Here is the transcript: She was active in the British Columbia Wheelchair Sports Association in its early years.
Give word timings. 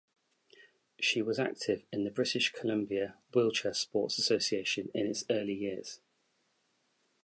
She 0.99 1.21
was 1.21 1.37
active 1.37 1.85
in 1.91 2.05
the 2.05 2.09
British 2.09 2.51
Columbia 2.51 3.19
Wheelchair 3.35 3.75
Sports 3.75 4.17
Association 4.17 4.89
in 4.95 5.05
its 5.05 5.23
early 5.29 5.53
years. 5.53 5.99